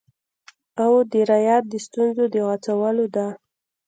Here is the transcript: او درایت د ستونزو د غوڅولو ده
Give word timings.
او 0.83 0.91
درایت 1.11 1.63
د 1.69 1.73
ستونزو 1.85 2.23
د 2.33 2.35
غوڅولو 2.47 3.05
ده 3.15 3.27